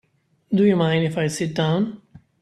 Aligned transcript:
Do 0.51 0.65
you 0.65 0.75
mind 0.77 1.03
if 1.05 1.15
I 1.15 1.27
sit 1.27 1.53
down? 1.53 2.01